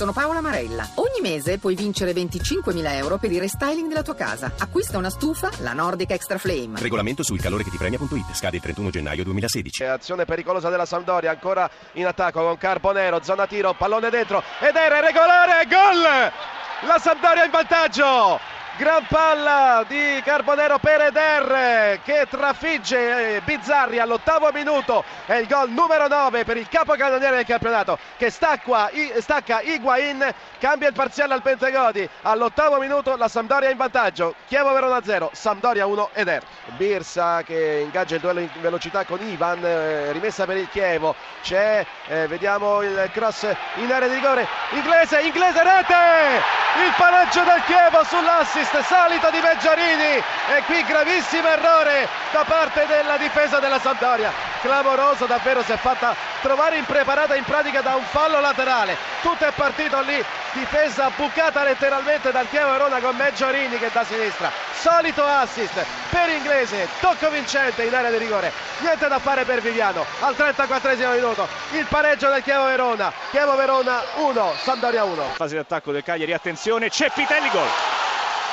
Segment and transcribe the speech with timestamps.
[0.00, 0.88] sono Paola Marella.
[0.94, 4.50] Ogni mese puoi vincere 25.000 euro per il restyling della tua casa.
[4.56, 6.80] Acquista una stufa, la Nordic Extra Flame.
[6.80, 8.32] Regolamento sul calore che ti premia.it.
[8.32, 9.84] Scade il 31 gennaio 2016.
[9.84, 15.00] Azione pericolosa della Sampdoria, ancora in attacco con Carbonero, zona tiro, pallone dentro ed era
[15.00, 16.88] regolare, gol!
[16.88, 18.59] La Sampdoria in vantaggio!
[18.80, 25.04] Gran palla di Carbonero per Eder che trafigge eh, Bizzarri all'ottavo minuto.
[25.26, 30.26] È il gol numero 9 per il capocannoniere del campionato che stacca, stacca Higuain.
[30.58, 32.08] Cambia il parziale al Pentegodi.
[32.22, 34.34] All'ottavo minuto la Sampdoria in vantaggio.
[34.46, 36.42] Chievo Verona 0, Sampdoria 1 Eder.
[36.78, 39.62] Birsa che ingaggia il duello in velocità con Ivan.
[39.62, 41.14] Eh, rimessa per il Chievo.
[41.42, 44.48] C'è, eh, vediamo il cross in area di rigore.
[44.70, 46.58] Inglese, inglese rete!
[46.82, 52.86] Il pareggio del Chievo sull'assist assist solito di Meggiarini e qui gravissimo errore da parte
[52.86, 54.32] della difesa della Sampdoria.
[54.60, 58.96] Clamoroso davvero si è fatta trovare impreparata in pratica da un fallo laterale.
[59.22, 60.22] Tutto è partito lì.
[60.52, 64.50] Difesa bucata letteralmente dal Chievo Verona con Meggiorini che da sinistra.
[64.72, 68.52] Solito assist per Inglese tocco vincente in area di rigore.
[68.78, 70.04] Niente da fare per Viviano.
[70.20, 73.12] Al 34 minuto il pareggio del Chievo Verona.
[73.30, 76.32] Chievo Verona 1 Sampdoria 1 fase di attacco del Cagliari.
[76.32, 77.89] Attenzione c'è Pitelli gol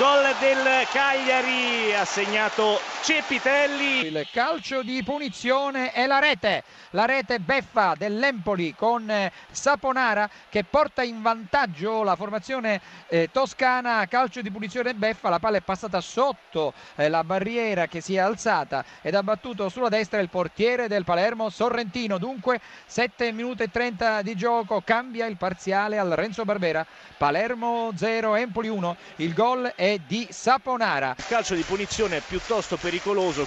[0.00, 4.06] Gol del Cagliari ha segnato Cepitelli.
[4.06, 6.64] Il calcio di punizione e la rete.
[6.90, 14.06] La rete beffa dell'Empoli con eh, Saponara che porta in vantaggio la formazione eh, toscana.
[14.06, 15.30] Calcio di punizione beffa.
[15.30, 19.70] La palla è passata sotto eh, la barriera che si è alzata ed ha battuto
[19.70, 22.18] sulla destra il portiere del Palermo Sorrentino.
[22.18, 24.82] Dunque 7 minuti e 30 di gioco.
[24.84, 26.86] Cambia il parziale al Renzo Barbera.
[27.16, 28.96] Palermo 0, Empoli 1.
[29.16, 31.16] Il gol è di Saponara.
[31.28, 32.89] Calcio di punizione piuttosto pericoloso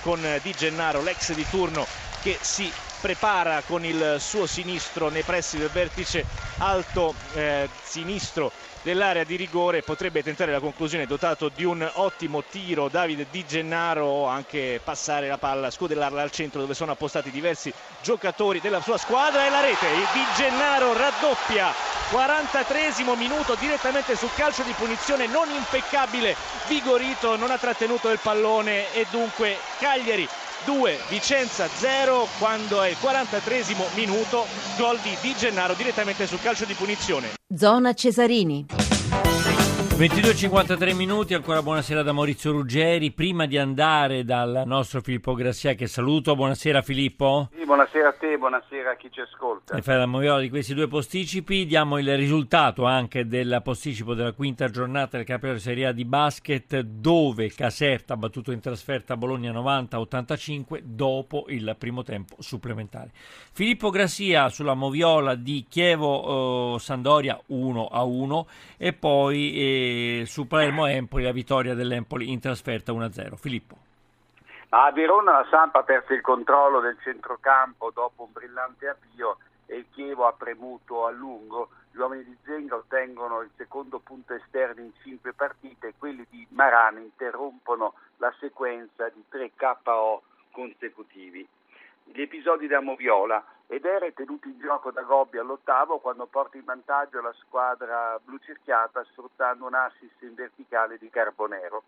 [0.00, 1.84] con Di Gennaro, l'ex di turno
[2.22, 2.72] che si
[3.02, 6.24] prepara con il suo sinistro nei pressi del vertice
[6.58, 12.88] alto eh, sinistro dell'area di rigore potrebbe tentare la conclusione dotato di un ottimo tiro.
[12.88, 17.72] Davide Di Gennaro anche passare la palla scudellarla al centro dove sono appostati diversi
[18.02, 19.88] giocatori della sua squadra e la rete.
[20.12, 21.72] Di Gennaro raddoppia
[22.10, 26.36] 43 minuto direttamente sul calcio di punizione non impeccabile
[26.68, 30.28] Vigorito non ha trattenuto il pallone e dunque Cagliari
[30.64, 33.64] 2 Vicenza 0 quando è il 43
[33.94, 34.46] minuto
[34.76, 37.30] gol di Di Gennaro direttamente sul calcio di punizione.
[37.54, 38.81] Zona Cesarini
[40.02, 43.12] 22.53 minuti, ancora buonasera da Maurizio Ruggeri.
[43.12, 47.48] Prima di andare dal nostro Filippo Grassia, che saluto, buonasera Filippo.
[47.56, 49.76] Sì, buonasera a te, buonasera a chi ci ascolta.
[49.76, 54.32] E fai la moviola di questi due posticipi, diamo il risultato anche del posticipo della
[54.32, 59.16] quinta giornata del campionato di Serie A di basket, dove Caserta ha battuto in trasferta
[59.16, 63.12] Bologna 90-85 dopo il primo tempo supplementare.
[63.52, 68.44] Filippo Grassia sulla moviola di Chievo-Sandoria eh, 1-1
[68.76, 69.52] e poi...
[69.54, 69.90] Eh,
[70.24, 73.36] su Palermo Empoli la vittoria dell'Empoli in trasferta 1-0.
[73.36, 73.76] Filippo.
[74.70, 79.36] A Verona la Sampa ha perso il controllo del centrocampo dopo un brillante avvio
[79.66, 81.68] e il Chievo ha premuto a lungo.
[81.90, 86.46] Gli uomini di Zenga ottengono il secondo punto esterno in cinque partite e quelli di
[86.50, 91.46] Marano interrompono la sequenza di tre KO consecutivi.
[92.14, 96.64] Gli episodi da Moviola ed era tenuto in gioco da Gobbi all'ottavo quando porta in
[96.64, 101.82] vantaggio la squadra blu cerchiata sfruttando un assist in verticale di Carbonero.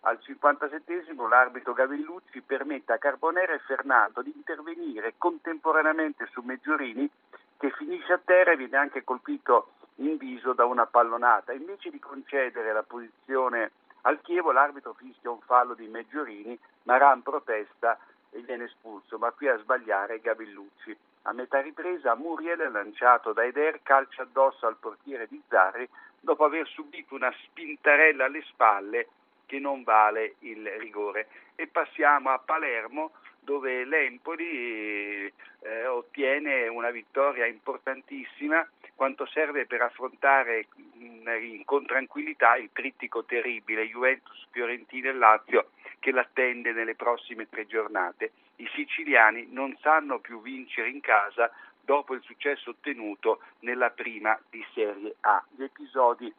[0.00, 7.08] Al 57 l'arbitro Gavellucci permette a Carbonero e Fernando di intervenire contemporaneamente su Meggiorini
[7.56, 11.52] che finisce a terra e viene anche colpito in viso da una pallonata.
[11.52, 13.70] Invece di concedere la posizione
[14.02, 17.96] al Chievo l'arbitro fischia un fallo di Meggiorini, Maran protesta
[18.30, 20.96] e viene espulso, ma qui a sbagliare Gavellucci.
[21.22, 25.88] A metà ripresa Muriel, lanciato da Eder, calcia addosso al portiere di Zarri
[26.20, 29.08] dopo aver subito una spintarella alle spalle
[29.46, 31.28] che non vale il rigore.
[31.54, 35.26] E passiamo a Palermo dove l'Empoli
[35.60, 43.86] eh, ottiene una vittoria importantissima quanto serve per affrontare in, con tranquillità il trittico terribile
[43.86, 48.32] Juventus, Fiorentina e Lazio che l'attende nelle prossime tre giornate.
[48.56, 51.50] I siciliani non sanno più vincere in casa
[51.80, 55.42] dopo il successo ottenuto nella prima di Serie A.
[55.50, 56.32] Gli episodi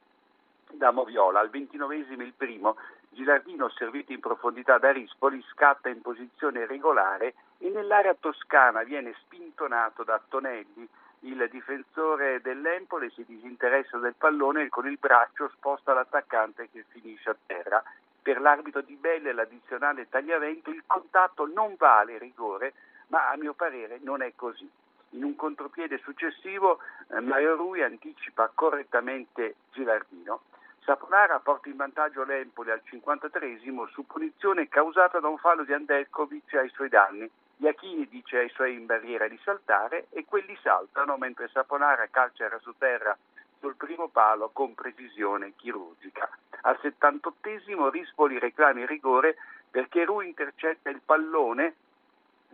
[0.71, 2.75] da Moviola, al ventinovesimo il primo,
[3.11, 10.03] Gilardino servito in profondità da Rispoli scatta in posizione regolare e nell'area toscana viene spintonato
[10.03, 10.87] da Tonelli,
[11.21, 17.31] il difensore dell'Empole si disinteressa del pallone e con il braccio sposta l'attaccante che finisce
[17.31, 17.83] a terra
[18.29, 22.73] per l'arbitro di Belle l'addizionale tagliavento il contatto non vale rigore,
[23.07, 24.69] ma a mio parere non è così.
[25.13, 26.77] In un contropiede successivo
[27.07, 30.41] eh, Mario Rui anticipa correttamente Gilardino.
[30.81, 33.61] Saponara porta in vantaggio l'Empoli al 53
[33.91, 37.27] su punizione causata da un fallo di Andelkovic ai suoi danni.
[37.57, 42.75] Iachini dice ai suoi in barriera di saltare e quelli saltano mentre Saponara calcia su
[42.77, 43.17] terra
[43.59, 46.29] sul primo palo con precisione chirurgica.
[46.61, 49.37] Al 78 Rispoli reclama il rigore
[49.69, 51.75] perché Rui intercetta il pallone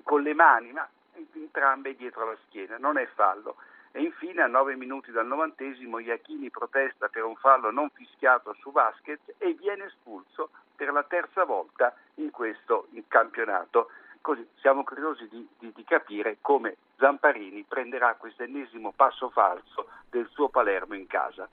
[0.03, 0.87] con le mani, ma
[1.33, 3.55] entrambe dietro la schiena, non è fallo.
[3.91, 8.71] E infine a 9 minuti dal novantesimo Iachini protesta per un fallo non fischiato su
[8.71, 13.89] Vasquez e viene espulso per la terza volta in questo campionato.
[14.25, 20.27] Così siamo curiosi di, di, di capire come Zamparini prenderà questo ennesimo passo falso del
[20.31, 21.47] suo Palermo in casa.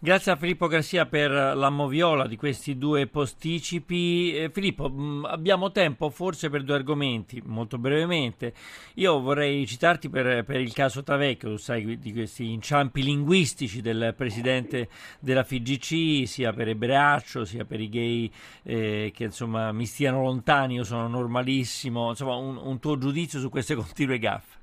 [0.00, 4.32] Grazie a Filippo Garcia per la moviola di questi due posticipi.
[4.36, 8.52] Eh, Filippo, mh, mm, abbiamo tempo forse per due argomenti, molto brevemente.
[8.94, 14.14] Io vorrei citarti per, per il caso Tavecchio, tu sai di questi inciampi linguistici del
[14.16, 14.88] presidente
[15.20, 18.30] della FIGC, sia per Ebreaccio, sia per i gay
[18.62, 22.10] eh, che insomma mi stiano lontani, io sono normalissimo.
[22.10, 24.56] Insomma, un, un tuo giudizio su queste continue gaffe?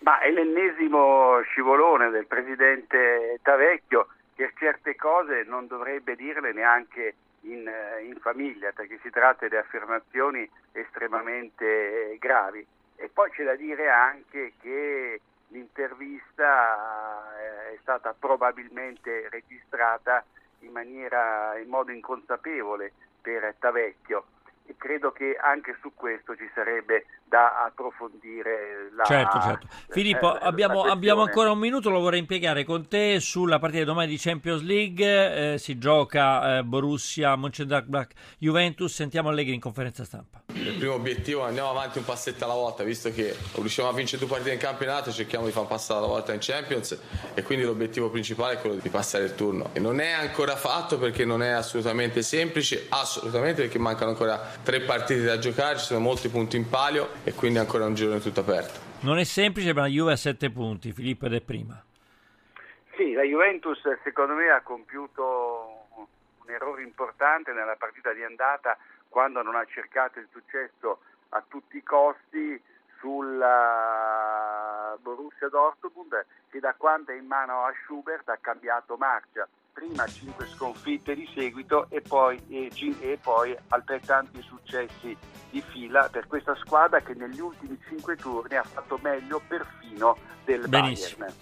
[0.00, 7.66] Ma è l'ennesimo scivolone del presidente Tavecchio che certe cose non dovrebbe dirle neanche in,
[7.66, 12.66] eh, in famiglia, perché si tratta di affermazioni estremamente gravi.
[12.96, 20.24] E poi c'è da dire anche che l'intervista eh, è stata probabilmente registrata
[20.60, 24.24] in, maniera, in modo inconsapevole per Tavecchio
[24.66, 29.66] e credo che anche su questo ci sarebbe da approfondire la Certo, certo.
[29.88, 33.88] Filippo, eh, abbiamo, abbiamo, ancora un minuto, lo vorrei impiegare con te sulla partita di
[33.88, 40.04] domani di Champions League, eh, si gioca eh, Borussia Mönchengladbach Juventus, sentiamo Allegri in conferenza
[40.04, 40.42] stampa.
[40.52, 44.18] Il primo obiettivo è andiamo avanti un passetto alla volta, visto che riusciamo a vincere
[44.18, 46.98] due partite in campionato, cerchiamo di far passare la volta in Champions
[47.32, 49.70] e quindi l'obiettivo principale è quello di passare il turno.
[49.72, 54.82] E non è ancora fatto perché non è assolutamente semplice, assolutamente perché mancano ancora tre
[54.82, 58.40] partite da giocare, ci sono molti punti in palio e quindi ancora un girone tutto
[58.40, 58.78] aperto.
[59.00, 61.82] Non è semplice, ma la Juve ha sette punti, Filippo ed è prima.
[62.96, 68.76] Sì, la Juventus secondo me ha compiuto un errore importante nella partita di andata
[69.08, 72.60] quando non ha cercato il successo a tutti i costi
[72.98, 80.06] sulla Borussia Dortmund che da quando è in mano a Schubert ha cambiato marcia prima
[80.06, 82.70] 5 sconfitte di seguito e poi, e,
[83.00, 85.16] e poi, altrettanti successi
[85.50, 90.68] di fila per questa squadra che negli ultimi 5 turni ha fatto meglio perfino del
[90.68, 91.26] Benissimo.
[91.26, 91.34] Bayern.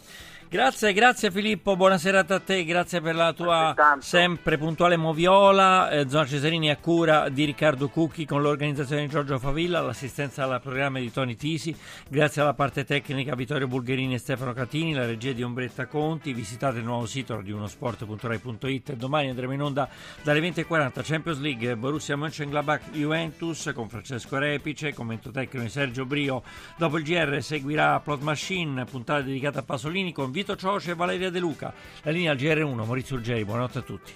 [0.53, 5.89] Grazie, grazie Filippo, buona serata a te, grazie per la tua sempre puntuale moviola.
[5.91, 10.61] Eh, Zona Cesarini a cura di Riccardo Cucchi con l'organizzazione di Giorgio Favilla, l'assistenza al
[10.61, 11.73] programma di Tony Tisi,
[12.09, 16.33] grazie alla parte tecnica Vittorio Bulgherini e Stefano Catini, la regia di Ombretta Conti.
[16.33, 18.95] Visitate il nuovo sito di unosport.rai.it.
[18.95, 19.89] Domani andremo in onda
[20.25, 26.43] dalle 20.40 Champions League Borussia Mönchengladbach Juventus con Francesco Repice, commento tecnico di Sergio Brio.
[26.77, 31.31] Dopo il GR seguirà Plot Machine, puntata dedicata a Pasolini con Vito Cioce e Valeria
[31.31, 31.71] De Luca.
[32.01, 34.13] La linea al GR1, Maurizio Urgeri, buonanotte a tutti.